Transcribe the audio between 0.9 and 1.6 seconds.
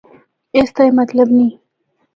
مطلب نیں۔